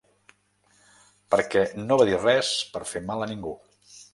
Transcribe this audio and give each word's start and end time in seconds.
Perquè 1.35 1.63
no 1.83 1.99
va 2.01 2.09
dir 2.11 2.17
res 2.25 2.51
per 2.73 2.85
fer 2.93 3.07
mal 3.11 3.27
a 3.27 3.33
ningú. 3.35 3.55